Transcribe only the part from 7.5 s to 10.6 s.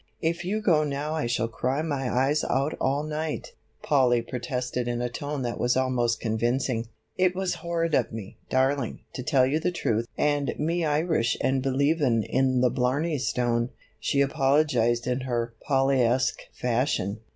horrid of me, darling, to tell you the truth and